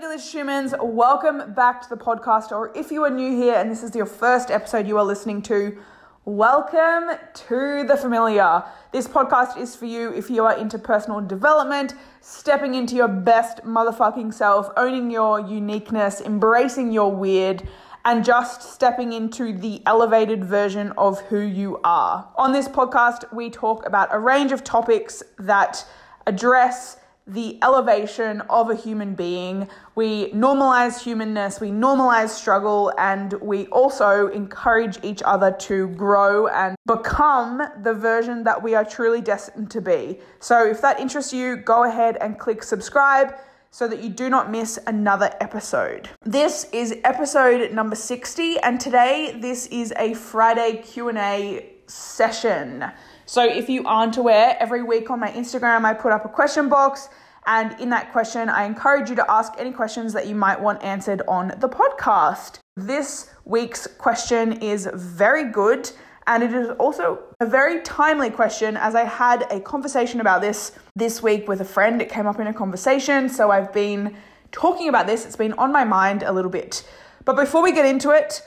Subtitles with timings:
[0.00, 0.74] you humans?
[0.80, 2.52] Welcome back to the podcast.
[2.52, 5.42] Or if you are new here and this is your first episode you are listening
[5.42, 5.76] to,
[6.24, 8.62] welcome to the familiar.
[8.92, 13.58] This podcast is for you if you are into personal development, stepping into your best
[13.64, 17.68] motherfucking self, owning your uniqueness, embracing your weird,
[18.04, 22.28] and just stepping into the elevated version of who you are.
[22.36, 25.84] On this podcast, we talk about a range of topics that
[26.24, 26.98] address
[27.28, 29.68] the elevation of a human being.
[29.94, 36.76] We normalize humanness, we normalize struggle, and we also encourage each other to grow and
[36.86, 40.20] become the version that we are truly destined to be.
[40.40, 43.34] So, if that interests you, go ahead and click subscribe
[43.70, 46.08] so that you do not miss another episode.
[46.24, 52.90] This is episode number 60 and today this is a Friday Q&A session.
[53.28, 56.70] So if you aren't aware, every week on my Instagram I put up a question
[56.70, 57.10] box
[57.46, 60.82] and in that question I encourage you to ask any questions that you might want
[60.82, 62.60] answered on the podcast.
[62.74, 65.90] This week's question is very good
[66.26, 70.72] and it is also a very timely question as I had a conversation about this
[70.96, 72.00] this week with a friend.
[72.00, 74.16] It came up in a conversation, so I've been
[74.52, 75.26] talking about this.
[75.26, 76.82] It's been on my mind a little bit.
[77.26, 78.40] But before we get into it,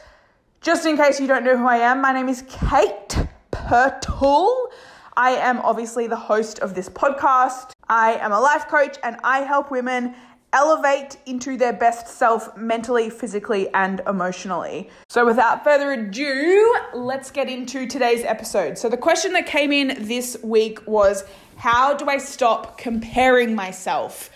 [0.59, 4.71] just in case you don't know who I am, my name is Kate Pertul.
[5.17, 7.72] I am obviously the host of this podcast.
[7.90, 10.16] I am a life coach and I help women
[10.53, 14.90] elevate into their best self mentally, physically, and emotionally.
[15.09, 18.78] So, without further ado, let's get into today's episode.
[18.78, 21.23] So, the question that came in this week was
[21.58, 24.30] How do I stop comparing myself?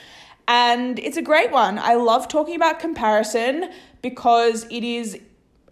[0.48, 1.80] And it's a great one.
[1.80, 5.20] I love talking about comparison because it is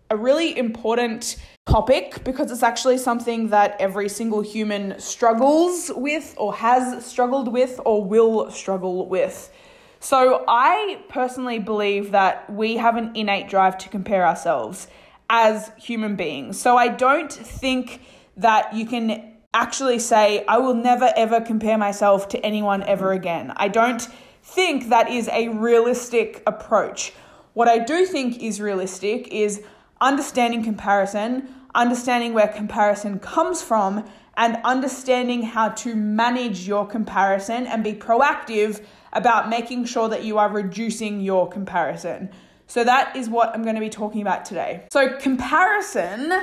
[0.09, 6.53] a really important topic because it's actually something that every single human struggles with, or
[6.53, 9.52] has struggled with, or will struggle with.
[10.00, 14.88] So I personally believe that we have an innate drive to compare ourselves
[15.30, 16.59] as human beings.
[16.59, 18.02] So I don't think
[18.36, 23.53] that you can actually say, I will never ever compare myself to anyone ever again.
[23.56, 24.07] I don't
[24.44, 27.13] think that is a realistic approach.
[27.53, 29.63] What I do think is realistic is
[30.03, 34.06] understanding comparison, understanding where comparison comes from,
[34.36, 38.84] and understanding how to manage your comparison and be proactive
[39.14, 42.30] about making sure that you are reducing your comparison.
[42.68, 44.86] So, that is what I'm going to be talking about today.
[44.91, 46.34] So, comparison,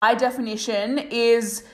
[0.00, 1.64] by definition, is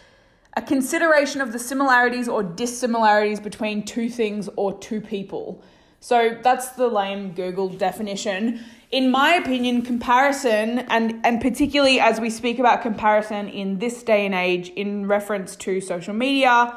[0.57, 5.63] a consideration of the similarities or dissimilarities between two things or two people.
[6.01, 8.65] So, that's the lame Google definition.
[8.91, 14.27] In my opinion, comparison, and, and particularly as we speak about comparison in this day
[14.27, 16.77] and age in reference to social media,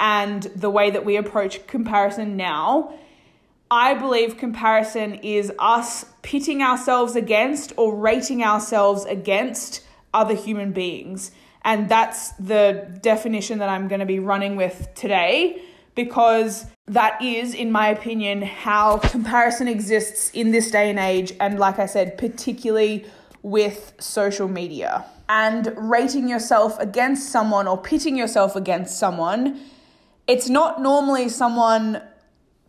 [0.00, 2.94] and the way that we approach comparison now,
[3.70, 9.84] I believe comparison is us pitting ourselves against or rating ourselves against
[10.14, 11.32] other human beings.
[11.64, 15.62] And that's the definition that I'm going to be running with today
[15.94, 21.32] because that is, in my opinion, how comparison exists in this day and age.
[21.40, 23.06] And like I said, particularly
[23.42, 25.04] with social media.
[25.28, 29.60] And rating yourself against someone or pitting yourself against someone
[30.26, 32.00] it's not normally someone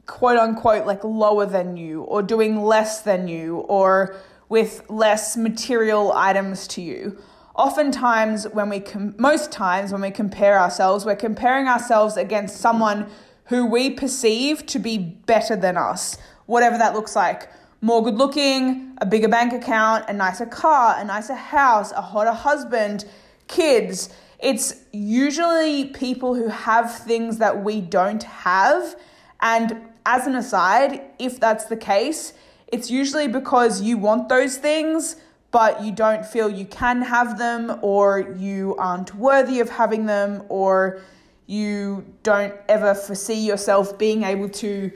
[0.06, 4.16] quote unquote like lower than you or doing less than you or
[4.50, 7.18] with less material items to you.
[7.56, 13.08] Oftentimes, when we com- most times when we compare ourselves, we're comparing ourselves against someone
[13.46, 17.52] who we perceive to be better than us, whatever that looks like.
[17.82, 22.32] More good looking, a bigger bank account, a nicer car, a nicer house, a hotter
[22.32, 23.06] husband,
[23.48, 24.10] kids,
[24.44, 28.98] it's usually people who have things that we don't have.
[29.42, 32.34] And as an aside, if that's the case,
[32.68, 35.16] it's usually because you want those things,
[35.54, 40.44] but you don't feel you can have them, or you aren't worthy of having them,
[40.50, 41.00] or
[41.46, 44.92] you don't ever foresee yourself being able to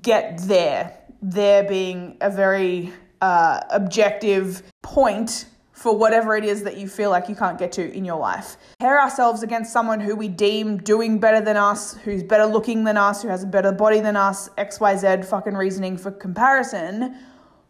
[0.00, 0.96] get there.
[1.20, 7.28] There being a very uh, objective point for whatever it is that you feel like
[7.28, 8.56] you can't get to in your life.
[8.78, 12.96] Pair ourselves against someone who we deem doing better than us, who's better looking than
[12.96, 17.16] us, who has a better body than us, XYZ fucking reasoning for comparison.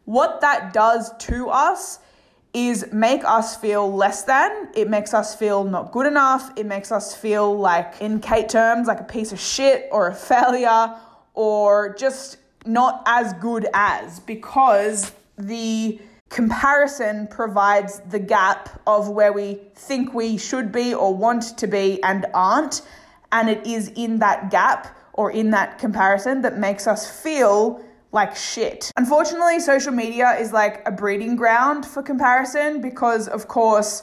[0.04, 2.00] What that does to us
[2.54, 4.68] is make us feel less than.
[4.74, 6.50] It makes us feel not good enough.
[6.56, 10.14] It makes us feel like, in Kate terms, like a piece of shit or a
[10.32, 10.94] failure
[11.34, 19.58] or just not as good as because the Comparison provides the gap of where we
[19.74, 22.82] think we should be or want to be and aren't.
[23.32, 27.82] And it is in that gap or in that comparison that makes us feel
[28.12, 28.90] like shit.
[28.96, 34.02] Unfortunately, social media is like a breeding ground for comparison because, of course,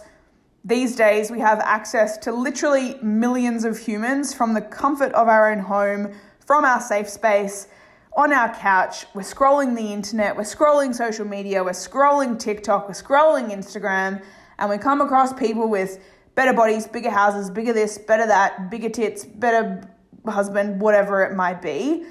[0.64, 5.52] these days we have access to literally millions of humans from the comfort of our
[5.52, 6.14] own home,
[6.46, 7.68] from our safe space,
[8.16, 9.06] on our couch.
[9.14, 14.24] We're scrolling the internet, we're scrolling social media, we're scrolling TikTok, we're scrolling Instagram,
[14.58, 16.00] and we come across people with
[16.34, 19.88] better bodies, bigger houses, bigger this, better that, bigger tits, better
[20.28, 22.06] husband, whatever it might be.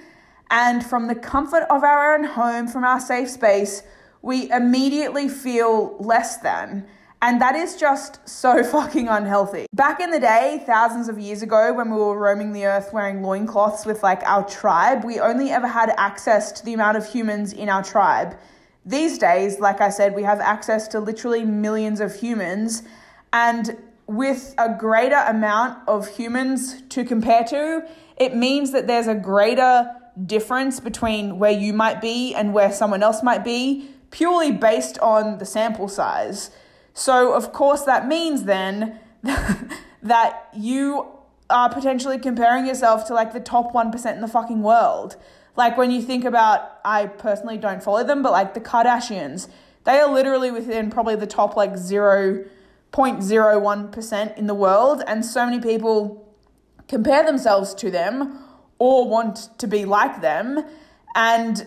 [0.50, 3.82] And from the comfort of our own home, from our safe space,
[4.22, 6.86] we immediately feel less than.
[7.24, 9.66] And that is just so fucking unhealthy.
[9.72, 13.22] Back in the day, thousands of years ago, when we were roaming the earth wearing
[13.22, 17.52] loincloths with like our tribe, we only ever had access to the amount of humans
[17.52, 18.36] in our tribe.
[18.84, 22.82] These days, like I said, we have access to literally millions of humans.
[23.32, 27.88] And with a greater amount of humans to compare to,
[28.18, 29.90] it means that there's a greater
[30.26, 35.38] difference between where you might be and where someone else might be purely based on
[35.38, 36.50] the sample size.
[36.92, 39.00] So, of course, that means then
[40.02, 41.08] that you
[41.50, 45.16] are potentially comparing yourself to like the top 1% in the fucking world.
[45.56, 49.48] Like when you think about, I personally don't follow them, but like the Kardashians,
[49.82, 55.02] they are literally within probably the top like 0.01% in the world.
[55.06, 56.20] And so many people
[56.88, 58.38] compare themselves to them
[58.78, 60.64] or want to be like them.
[61.14, 61.66] And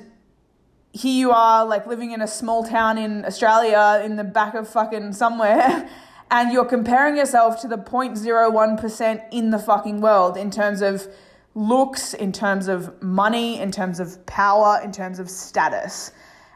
[0.92, 4.68] here you are, like living in a small town in Australia in the back of
[4.68, 5.90] fucking somewhere,
[6.32, 11.08] and you're comparing yourself to the 0.01% in the fucking world in terms of
[11.56, 16.12] looks, in terms of money, in terms of power, in terms of status.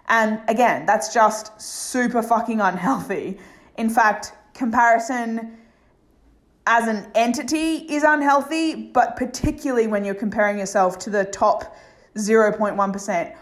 [0.07, 3.39] And again, that's just super fucking unhealthy.
[3.77, 5.57] In fact, comparison
[6.67, 11.75] as an entity is unhealthy, but particularly when you're comparing yourself to the top
[12.15, 13.35] 0.1%,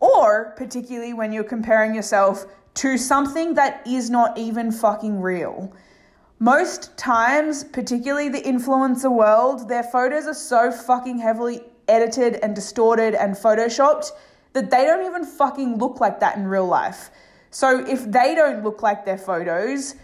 [0.00, 5.72] or particularly when you're comparing yourself to something that is not even fucking real.
[6.38, 13.14] Most times, particularly the influencer world, their photos are so fucking heavily edited and distorted
[13.14, 14.10] and photoshopped
[14.54, 17.10] that they don't even fucking look like that in real life.
[17.50, 19.94] So if they don't look like their photos,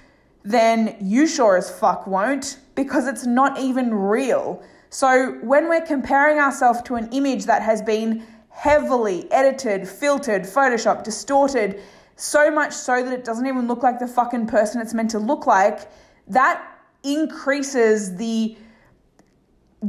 [0.44, 4.62] then you sure as fuck won't because it's not even real.
[4.90, 11.04] So when we're comparing ourselves to an image that has been heavily edited, filtered, photoshopped,
[11.04, 11.80] distorted,
[12.16, 15.18] so much so that it doesn't even look like the fucking person it's meant to
[15.18, 15.90] look like,
[16.26, 18.56] that increases the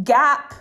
[0.03, 0.53] gap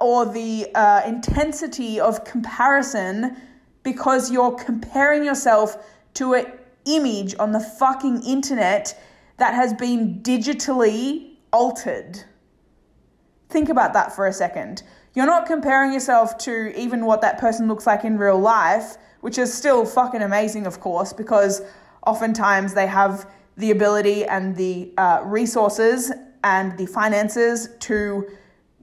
[0.00, 3.36] or the uh, intensity of comparison
[3.82, 5.76] because you're comparing yourself
[6.14, 6.46] to an
[6.86, 8.98] image on the fucking internet
[9.38, 12.22] that has been digitally altered.
[13.48, 14.82] Think about that for a second.
[15.14, 19.38] You're not comparing yourself to even what that person looks like in real life, which
[19.38, 21.62] is still fucking amazing, of course, because
[22.06, 26.12] oftentimes they have the ability and the uh, resources
[26.44, 28.28] and the finances to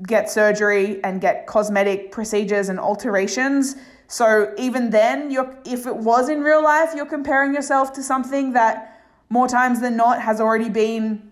[0.08, 3.76] get surgery and get cosmetic procedures and alterations.
[4.08, 8.54] So even then, you're, if it was in real life, you're comparing yourself to something
[8.54, 8.93] that
[9.34, 11.32] more times than not has already been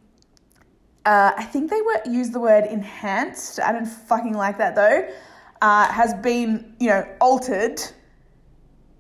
[1.06, 3.60] uh, I think they were use the word enhanced.
[3.60, 5.10] I don't fucking like that though.
[5.62, 7.82] Uh, has been you know altered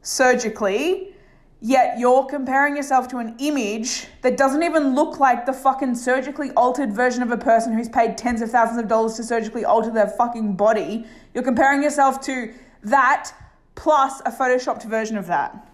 [0.02, 1.16] surgically,
[1.62, 6.50] yet you're comparing yourself to an image that doesn't even look like the fucking surgically
[6.52, 9.92] altered version of a person who's paid tens of thousands of dollars to surgically alter
[9.92, 11.06] their fucking body.
[11.34, 13.32] You're comparing yourself to that
[13.76, 15.71] plus a photoshopped version of that.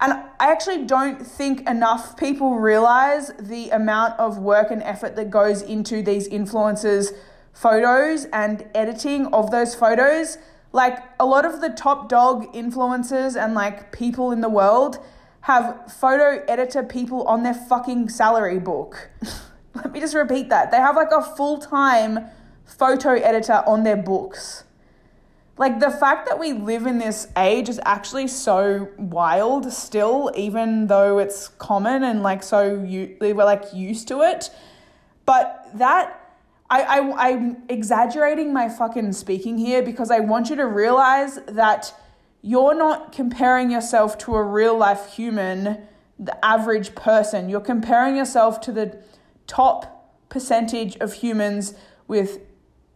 [0.00, 5.30] And I actually don't think enough people realize the amount of work and effort that
[5.30, 7.12] goes into these influencers'
[7.52, 10.36] photos and editing of those photos.
[10.72, 14.98] Like a lot of the top dog influencers and like people in the world
[15.42, 19.08] have photo editor people on their fucking salary book.
[19.74, 20.70] Let me just repeat that.
[20.70, 22.26] They have like a full time
[22.66, 24.64] photo editor on their books.
[25.58, 30.86] Like the fact that we live in this age is actually so wild still, even
[30.86, 34.50] though it's common and like so you we're like used to it.
[35.24, 36.20] But that
[36.68, 41.94] I, I I'm exaggerating my fucking speaking here because I want you to realize that
[42.42, 45.78] you're not comparing yourself to a real life human,
[46.18, 47.48] the average person.
[47.48, 49.02] You're comparing yourself to the
[49.46, 51.74] top percentage of humans
[52.08, 52.40] with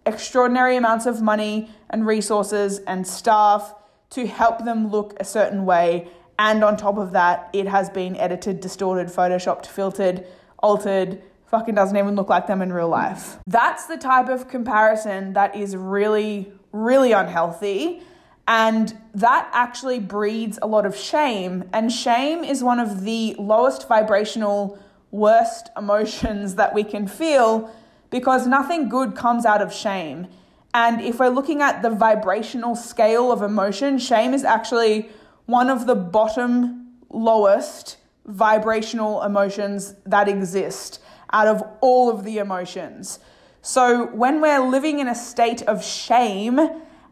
[0.07, 3.75] extraordinary amounts of money and resources and staff
[4.11, 6.09] to help them look a certain way.
[6.39, 10.27] And on top of that, it has been edited, distorted, photoshopped, filtered,
[10.59, 13.39] altered, fucking doesn't even look like them in real life.
[13.47, 18.03] That's the type of comparison that is really, really unhealthy.
[18.49, 21.69] And that actually breeds a lot of shame.
[21.73, 24.79] And shame is one of the lowest vibrational,
[25.11, 27.73] worst emotions that we can feel
[28.11, 30.27] because nothing good comes out of shame.
[30.75, 35.11] And if we're looking at the vibrational scale of emotion, shame is actually
[35.47, 41.01] one of the bottom lowest vibrational emotions that exist
[41.33, 43.19] out of all of the emotions.
[43.63, 46.61] So when we're living in a state of shame,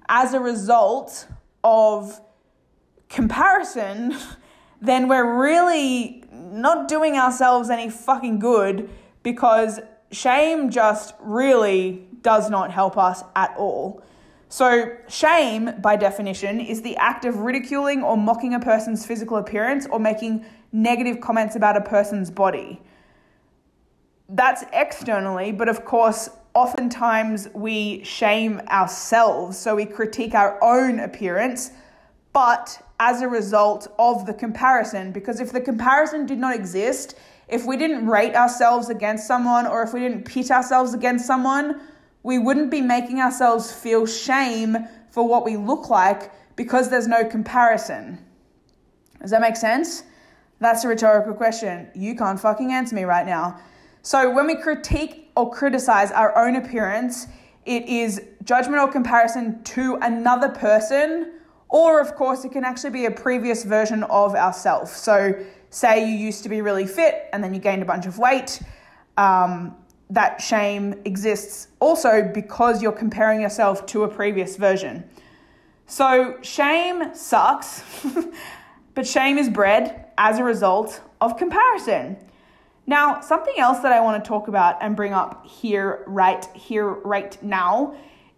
[0.08, 1.28] as a result
[1.62, 2.20] of
[3.08, 4.16] comparison,
[4.80, 8.88] then we're really not doing ourselves any fucking good
[9.22, 14.02] because shame just really does not help us at all.
[14.50, 19.86] So, shame, by definition, is the act of ridiculing or mocking a person's physical appearance
[19.86, 22.80] or making negative comments about a person's body.
[24.30, 31.70] That's externally, but of course, oftentimes we shame ourselves, so we critique our own appearance,
[32.32, 35.12] but as a result of the comparison.
[35.12, 37.16] Because if the comparison did not exist,
[37.48, 41.80] if we didn't rate ourselves against someone, or if we didn't pit ourselves against someone,
[42.22, 44.76] we wouldn't be making ourselves feel shame
[45.10, 48.18] for what we look like because there's no comparison.
[49.20, 50.04] Does that make sense?
[50.60, 51.88] That's a rhetorical question.
[51.94, 53.60] You can't fucking answer me right now.
[54.02, 57.28] So when we critique or criticize our own appearance,
[57.64, 61.32] it is judgment or comparison to another person,
[61.68, 64.90] or of course, it can actually be a previous version of ourselves.
[64.90, 65.34] So,
[65.70, 68.60] say you used to be really fit and then you gained a bunch of weight.
[69.16, 69.76] Um,
[70.10, 75.04] that shame exists also because you're comparing yourself to a previous version.
[75.86, 77.82] So, shame sucks,
[78.94, 82.16] but shame is bred as a result of comparison.
[82.86, 86.88] Now, something else that I want to talk about and bring up here, right here,
[86.88, 87.94] right now,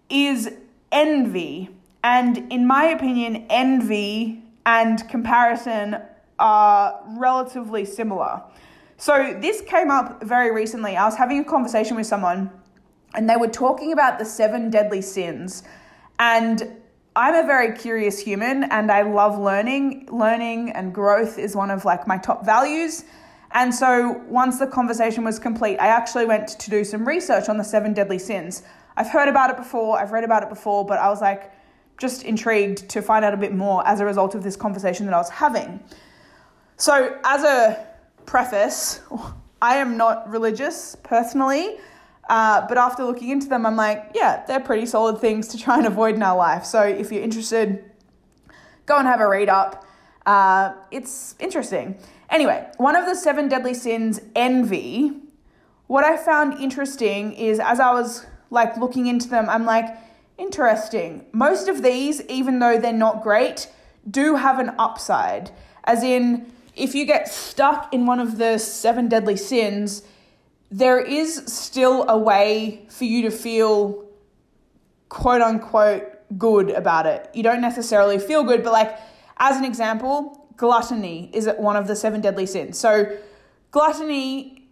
[0.08, 0.52] is
[0.90, 1.70] envy.
[2.02, 6.02] And in my opinion, envy and comparison
[6.40, 8.42] are relatively similar.
[8.96, 10.96] So, this came up very recently.
[10.96, 12.50] I was having a conversation with someone,
[13.14, 15.62] and they were talking about the seven deadly sins.
[16.18, 16.76] And
[17.16, 20.08] I'm a very curious human, and I love learning.
[20.10, 23.04] Learning and growth is one of like my top values.
[23.52, 27.58] And so once the conversation was complete, I actually went to do some research on
[27.58, 28.62] the seven deadly sins.
[28.96, 31.52] I've heard about it before, I've read about it before, but I was like
[31.98, 35.14] just intrigued to find out a bit more as a result of this conversation that
[35.14, 35.80] I was having.
[36.80, 37.86] So, as a
[38.24, 39.02] preface,
[39.60, 41.76] I am not religious personally,
[42.30, 45.76] uh, but after looking into them, I'm like, yeah, they're pretty solid things to try
[45.76, 46.64] and avoid in our life.
[46.64, 47.84] So, if you're interested,
[48.86, 49.84] go and have a read up.
[50.24, 51.98] Uh, it's interesting.
[52.30, 55.12] Anyway, one of the seven deadly sins, envy.
[55.86, 59.84] What I found interesting is as I was like looking into them, I'm like,
[60.38, 61.26] interesting.
[61.32, 63.68] Most of these, even though they're not great,
[64.10, 65.50] do have an upside.
[65.84, 70.02] As in, if you get stuck in one of the seven deadly sins,
[70.70, 74.04] there is still a way for you to feel
[75.08, 76.04] quote unquote
[76.38, 77.28] good about it.
[77.34, 78.98] You don't necessarily feel good, but like,
[79.38, 82.78] as an example, gluttony is one of the seven deadly sins.
[82.78, 83.16] So,
[83.70, 84.68] gluttony,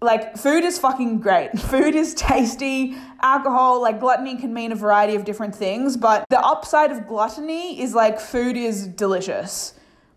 [0.00, 1.58] like, food is fucking great.
[1.58, 2.94] Food is tasty.
[3.22, 7.80] Alcohol, like, gluttony can mean a variety of different things, but the upside of gluttony
[7.80, 9.72] is like food is delicious.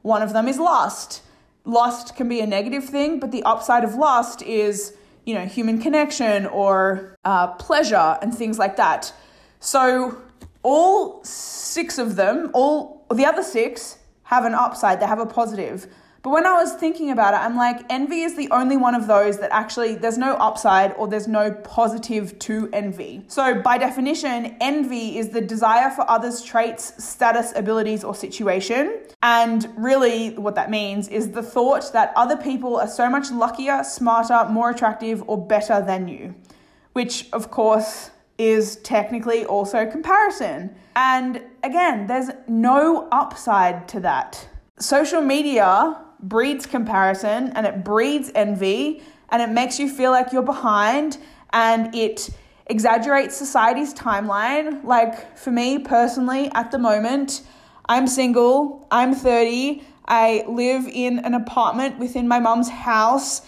[0.07, 1.21] One of them is lust.
[1.65, 4.95] Lust can be a negative thing, but the upside of lust is,
[5.25, 9.11] you know, human connection or uh, pleasure and things like that.
[9.59, 10.17] So,
[10.63, 15.87] all six of them, all the other six, have an upside, they have a positive.
[16.24, 19.07] But when I was thinking about it, I'm like, envy is the only one of
[19.07, 23.24] those that actually there's no upside or there's no positive to envy.
[23.27, 29.00] So, by definition, envy is the desire for others' traits, status, abilities, or situation.
[29.21, 33.83] And really, what that means is the thought that other people are so much luckier,
[33.83, 36.36] smarter, more attractive, or better than you.
[36.93, 40.75] Which, of course, is technically also comparison.
[40.95, 44.47] And again, there's no upside to that.
[44.79, 50.41] Social media breeds comparison and it breeds envy and it makes you feel like you're
[50.41, 51.17] behind
[51.53, 52.29] and it
[52.67, 54.83] exaggerates society's timeline.
[54.83, 57.41] Like for me personally, at the moment,
[57.88, 63.41] I'm single, I'm 30, I live in an apartment within my mum's house,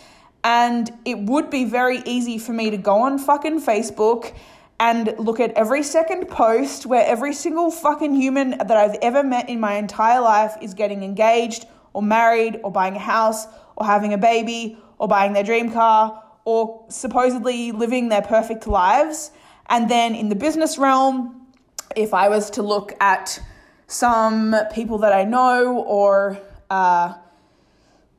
[0.44, 4.34] and it would be very easy for me to go on fucking Facebook
[4.80, 9.50] and look at every second post where every single fucking human that I've ever met
[9.50, 14.14] in my entire life is getting engaged or married or buying a house or having
[14.14, 19.32] a baby or buying their dream car or supposedly living their perfect lives.
[19.70, 21.48] And then in the business realm,
[21.96, 23.40] if I was to look at
[23.88, 27.14] some people that I know or uh,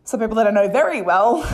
[0.05, 1.45] some people that I know very well,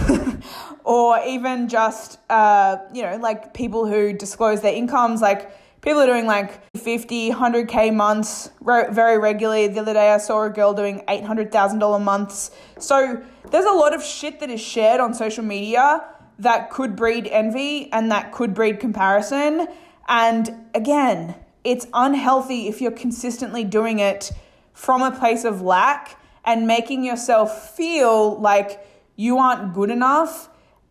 [0.85, 5.51] or even just, uh, you know, like people who disclose their incomes, like
[5.87, 9.69] people are doing like 50, 100K months very regularly.
[9.69, 12.50] The other day I saw a girl doing $800,000 months.
[12.81, 16.05] So there's a lot of shit that is shared on social media
[16.40, 19.69] that could breed envy and that could breed comparison.
[20.09, 24.33] And again, it's unhealthy if you're consistently doing it
[24.73, 30.49] from a place of lack and making yourself feel like you aren't good enough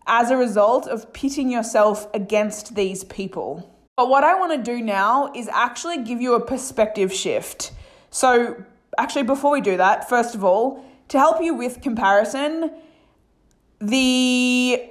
[0.08, 3.75] as a result of pitting yourself against these people.
[3.96, 7.72] But what I want to do now is actually give you a perspective shift.
[8.10, 8.62] So,
[8.98, 12.72] actually, before we do that, first of all, to help you with comparison,
[13.80, 14.90] the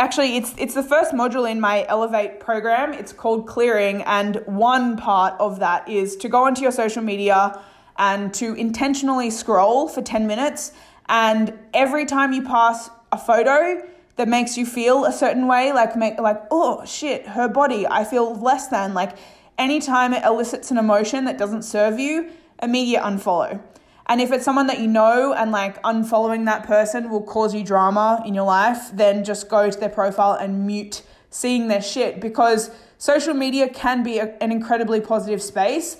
[0.00, 4.96] actually it's it's the first module in my elevate program it's called clearing and one
[4.96, 7.60] part of that is to go onto your social media
[7.96, 10.72] and to intentionally scroll for 10 minutes
[11.08, 13.80] and every time you pass a photo
[14.18, 18.04] that makes you feel a certain way like make like oh shit her body i
[18.04, 19.16] feel less than like
[19.58, 22.30] anytime it elicits an emotion that doesn't serve you
[22.62, 23.60] immediate unfollow.
[24.06, 27.62] And if it's someone that you know and like unfollowing that person will cause you
[27.62, 32.20] drama in your life, then just go to their profile and mute seeing their shit
[32.20, 35.98] because social media can be a, an incredibly positive space,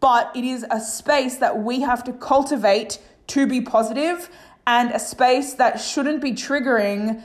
[0.00, 4.28] but it is a space that we have to cultivate to be positive
[4.66, 7.22] and a space that shouldn't be triggering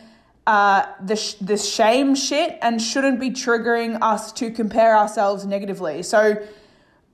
[0.47, 6.01] uh, the, the shame shit and shouldn't be triggering us to compare ourselves negatively.
[6.03, 6.41] So,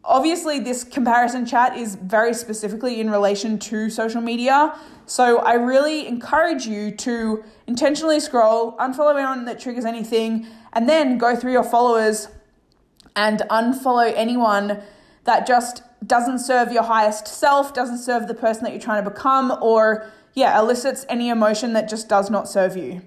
[0.08, 4.78] Obviously, this comparison chat is very specifically in relation to social media.
[5.08, 11.18] So I really encourage you to intentionally scroll, unfollow anyone that triggers anything, and then
[11.18, 12.28] go through your followers
[13.16, 14.84] and unfollow anyone
[15.24, 19.10] that just doesn't serve your highest self, doesn't serve the person that you're trying to
[19.10, 23.02] become, or yeah, elicits any emotion that just does not serve you.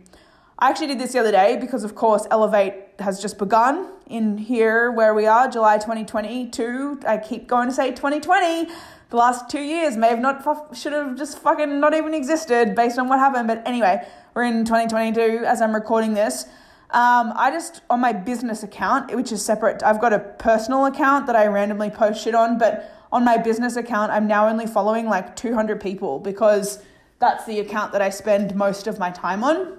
[0.61, 4.39] I actually did this the other day because, of course, Elevate has just begun in
[4.39, 7.01] here where we are, July 2022.
[7.07, 8.69] I keep going to say 2020.
[9.11, 12.99] The last two years may have not, should have just fucking not even existed based
[12.99, 13.47] on what happened.
[13.47, 16.47] But anyway, we're in 2022 as I'm recording this.
[16.91, 21.27] Um, I just, on my business account, which is separate, I've got a personal account
[21.27, 25.07] that I randomly post shit on, but on my business account, I'm now only following
[25.07, 26.83] like 200 people because
[27.21, 29.79] that's the account that I spend most of my time on.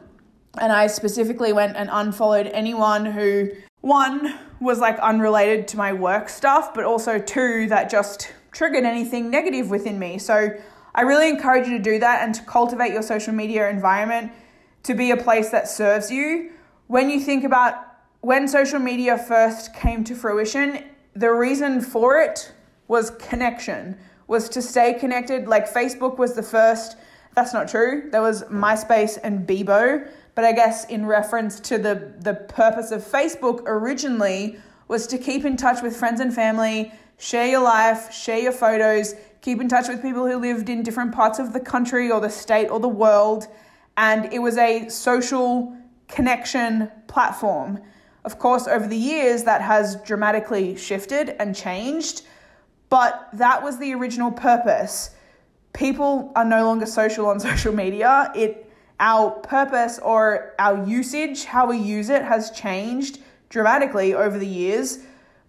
[0.57, 3.49] And I specifically went and unfollowed anyone who,
[3.81, 9.29] one, was like unrelated to my work stuff, but also two, that just triggered anything
[9.29, 10.17] negative within me.
[10.17, 10.49] So
[10.95, 14.31] I really encourage you to do that and to cultivate your social media environment
[14.83, 16.51] to be a place that serves you.
[16.87, 17.85] When you think about
[18.21, 20.83] when social media first came to fruition,
[21.15, 22.53] the reason for it
[22.87, 25.47] was connection, was to stay connected.
[25.47, 26.97] Like Facebook was the first,
[27.35, 28.09] that's not true.
[28.11, 30.09] There was MySpace and Bebo
[30.39, 35.43] but I guess in reference to the, the purpose of Facebook originally was to keep
[35.43, 39.89] in touch with friends and family, share your life, share your photos, keep in touch
[39.89, 42.87] with people who lived in different parts of the country or the state or the
[42.87, 43.47] world.
[43.97, 45.75] And it was a social
[46.07, 47.81] connection platform.
[48.23, 52.21] Of course, over the years, that has dramatically shifted and changed,
[52.87, 55.09] but that was the original purpose.
[55.73, 58.31] People are no longer social on social media.
[58.33, 58.67] It
[58.99, 64.99] our purpose or our usage, how we use it, has changed dramatically over the years.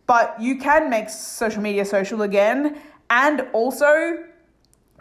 [0.06, 2.78] But you can make social media social again.
[3.10, 4.24] And also,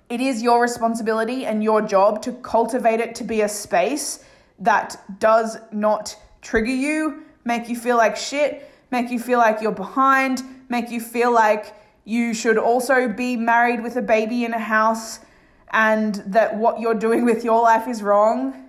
[0.09, 4.23] it is your responsibility and your job to cultivate it to be a space
[4.59, 9.71] that does not trigger you, make you feel like shit, make you feel like you're
[9.71, 14.59] behind, make you feel like you should also be married with a baby in a
[14.59, 15.19] house
[15.71, 18.65] and that what you're doing with your life is wrong.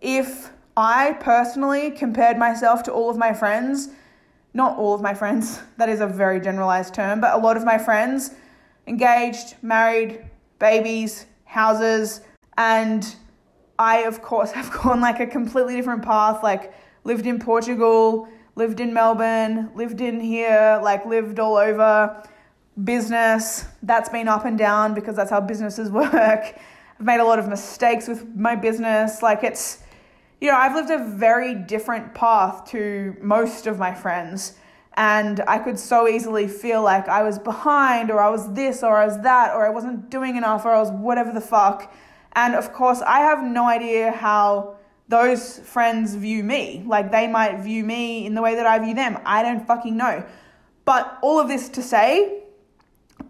[0.00, 3.88] If I personally compared myself to all of my friends,
[4.52, 7.64] not all of my friends, that is a very generalized term, but a lot of
[7.64, 8.32] my friends,
[8.86, 10.24] engaged, married,
[10.58, 12.20] babies, houses,
[12.56, 13.16] and
[13.78, 16.72] I, of course, have gone like a completely different path, like
[17.04, 22.22] lived in Portugal, lived in Melbourne, lived in here, like lived all over
[22.82, 26.14] business that's been up and down because that's how businesses work.
[26.14, 29.22] I've made a lot of mistakes with my business.
[29.22, 29.82] Like it's,
[30.40, 34.54] you know, I've lived a very different path to most of my friends.
[34.96, 38.96] And I could so easily feel like I was behind, or I was this, or
[38.96, 41.92] I was that, or I wasn't doing enough, or I was whatever the fuck.
[42.34, 44.76] And of course, I have no idea how
[45.08, 46.84] those friends view me.
[46.86, 49.18] Like they might view me in the way that I view them.
[49.24, 50.24] I don't fucking know.
[50.84, 52.43] But all of this to say,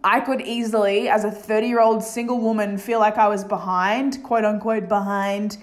[0.05, 4.23] I could easily, as a 30 year old single woman, feel like I was behind,
[4.23, 5.57] quote unquote, behind,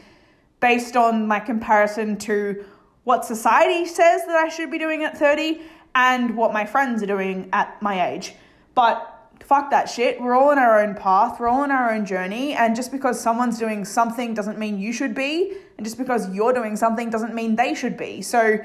[0.60, 2.66] based on my comparison to
[3.04, 5.62] what society says that I should be doing at 30
[5.94, 8.34] and what my friends are doing at my age.
[8.74, 9.08] But
[9.42, 10.20] fuck that shit.
[10.20, 12.54] We're all on our own path, we're all on our own journey.
[12.54, 15.54] And just because someone's doing something doesn't mean you should be.
[15.78, 18.24] And just because you're doing something doesn't mean they should be.
[18.24, 18.60] So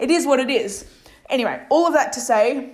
[0.00, 0.86] it is what it is.
[1.28, 2.72] Anyway, all of that to say,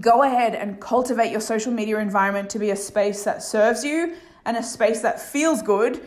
[0.00, 4.14] go ahead and cultivate your social media environment to be a space that serves you
[4.44, 6.04] and a space that feels good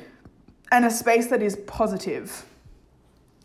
[0.71, 2.45] and a space that is positive.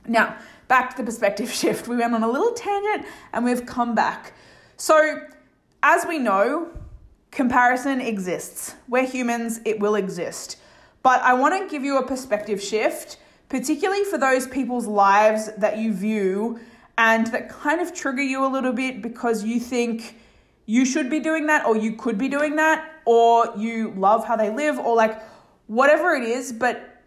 [0.07, 0.37] Now,
[0.69, 1.89] back to the perspective shift.
[1.89, 4.35] We went on a little tangent and we've come back.
[4.77, 5.21] So,
[5.83, 6.71] as we know,
[7.31, 8.75] comparison exists.
[8.89, 10.57] We're humans, it will exist.
[11.03, 13.19] But I want to give you a perspective shift,
[13.49, 16.59] particularly for those people's lives that you view
[16.97, 20.17] and that kind of trigger you a little bit because you think
[20.67, 24.37] you should be doing that or you could be doing that or you love how
[24.37, 25.23] they live or like
[25.67, 27.03] whatever it is but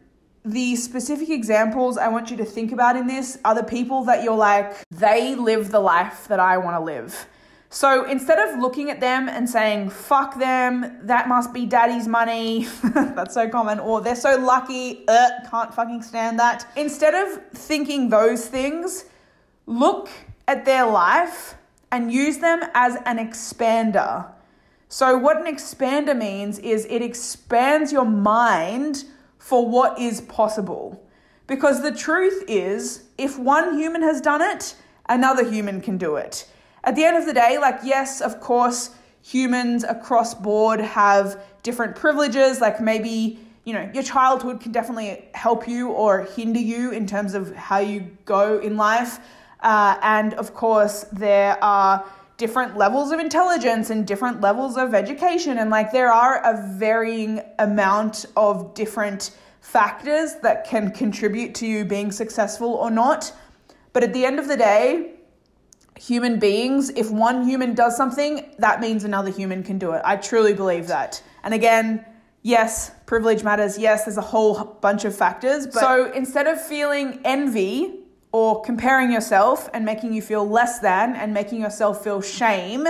[0.45, 4.23] the specific examples I want you to think about in this are the people that
[4.23, 7.27] you're like they live the life that I want to live.
[7.69, 12.65] So instead of looking at them and saying, fuck them, that must be daddy's money,
[12.93, 16.65] that's so common, or they're so lucky, uh, can't fucking stand that.
[16.77, 19.03] Instead of thinking those things,
[19.65, 20.09] look
[20.47, 21.56] at their life
[21.91, 24.29] and use them as an expander.
[24.89, 29.05] So, what an expander means is it expands your mind
[29.37, 31.03] for what is possible.
[31.45, 34.75] Because the truth is, if one human has done it,
[35.07, 36.49] another human can do it.
[36.83, 41.95] At the end of the day, like, yes, of course, humans across board have different
[41.95, 47.05] privileges, like maybe you know, your childhood can definitely help you or hinder you in
[47.05, 49.19] terms of how you go in life.
[49.67, 52.05] Uh, and of course, there are
[52.37, 55.57] different levels of intelligence and different levels of education.
[55.57, 61.83] And like there are a varying amount of different factors that can contribute to you
[61.83, 63.33] being successful or not.
[63.91, 65.15] But at the end of the day,
[65.97, 70.01] human beings, if one human does something, that means another human can do it.
[70.05, 71.21] I truly believe that.
[71.43, 72.05] And again,
[72.41, 73.77] yes, privilege matters.
[73.77, 75.67] Yes, there's a whole bunch of factors.
[75.67, 78.06] But so instead of feeling envy
[78.37, 82.85] or comparing yourself and making you feel less than and making yourself feel shame,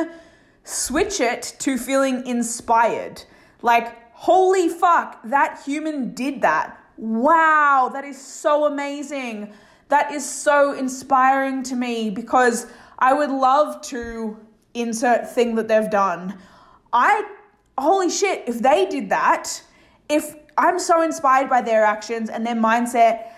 [0.66, 3.24] switch it to feeling inspired.
[3.62, 6.78] Like, holy fuck, that human did that.
[6.98, 9.54] Wow, that is so amazing.
[9.88, 12.68] That is so inspiring to me because
[13.00, 14.38] I would love to
[14.74, 16.38] insert thing that they've done.
[16.92, 17.24] I,
[17.78, 19.64] holy shit, if they did that,
[20.10, 23.32] if I'm so inspired by their actions and their mindset,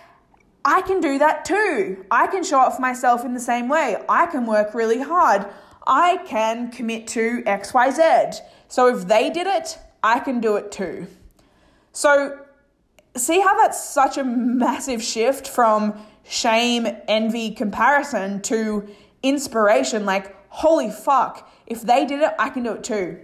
[0.69, 2.05] I can do that too.
[2.12, 3.97] I can show for myself in the same way.
[4.08, 5.47] I can work really hard.
[5.88, 8.36] I can commit to XYZ.
[8.67, 11.08] So if they did it, I can do it too.
[11.91, 12.38] So
[13.17, 18.88] see how that's such a massive shift from shame, envy, comparison to
[19.23, 20.05] inspiration.
[20.05, 23.19] Like, holy fuck, if they did it, I can do it too.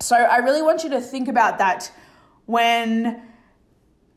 [0.00, 1.90] So I really want you to think about that
[2.44, 3.22] when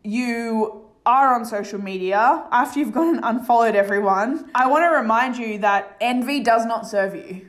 [0.04, 5.38] you are on social media, after you've gone and unfollowed everyone, I want to remind
[5.38, 7.48] you that envy does not serve you.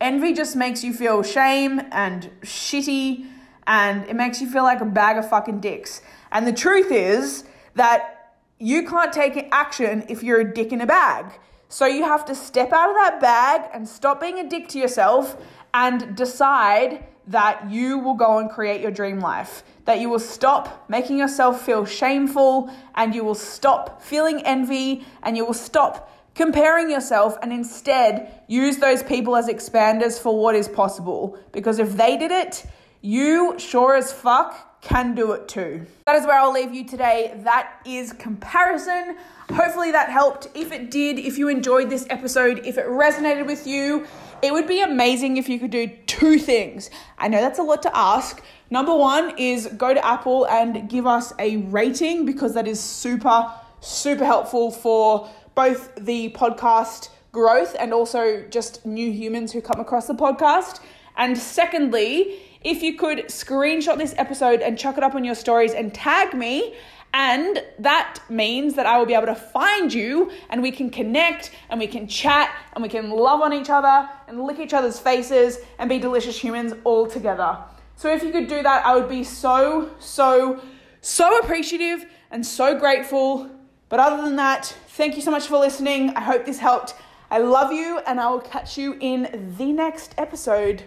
[0.00, 3.26] Envy just makes you feel shame and shitty
[3.66, 6.02] and it makes you feel like a bag of fucking dicks.
[6.30, 10.86] And the truth is that you can't take action if you're a dick in a
[10.86, 11.26] bag.
[11.68, 14.78] So you have to step out of that bag and stop being a dick to
[14.78, 15.36] yourself
[15.72, 20.88] and decide that you will go and create your dream life that you will stop
[20.88, 26.90] making yourself feel shameful and you will stop feeling envy and you will stop comparing
[26.90, 31.38] yourself and instead use those people as expanders for what is possible.
[31.52, 32.64] Because if they did it,
[33.02, 35.86] you sure as fuck can do it too.
[36.06, 37.38] That is where I'll leave you today.
[37.44, 39.16] That is comparison.
[39.52, 40.48] Hopefully that helped.
[40.54, 44.06] If it did, if you enjoyed this episode, if it resonated with you,
[44.42, 45.86] it would be amazing if you could do
[46.24, 46.88] two things.
[47.18, 48.42] I know that's a lot to ask.
[48.70, 53.52] Number one is go to Apple and give us a rating because that is super,
[53.80, 60.06] super helpful for both the podcast growth and also just new humans who come across
[60.06, 60.80] the podcast.
[61.18, 65.74] And secondly, if you could screenshot this episode and chuck it up on your stories
[65.74, 66.74] and tag me
[67.14, 71.52] and that means that I will be able to find you and we can connect
[71.70, 74.98] and we can chat and we can love on each other and lick each other's
[74.98, 77.56] faces and be delicious humans all together.
[77.94, 80.60] So if you could do that, I would be so, so,
[81.02, 83.48] so appreciative and so grateful.
[83.88, 86.10] But other than that, thank you so much for listening.
[86.16, 86.96] I hope this helped.
[87.30, 90.82] I love you and I will catch you in the next episode.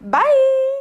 [0.00, 0.77] Bye.